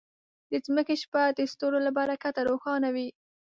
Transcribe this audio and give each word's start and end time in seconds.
د 0.51 0.53
ځمکې 0.65 0.95
شپه 1.01 1.21
د 1.37 1.39
ستورو 1.51 1.77
له 1.85 1.91
برکته 1.97 2.39
روښانه 2.49 2.89
وي. 2.95 3.07